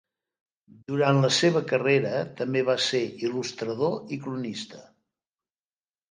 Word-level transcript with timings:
Durant 0.91 1.17
la 1.25 1.29
seva 1.33 1.59
carrera, 1.71 2.13
també 2.39 2.63
va 2.69 2.75
ser 2.85 3.01
il·lustrador 3.27 4.15
i 4.17 4.19
cronista. 4.25 4.81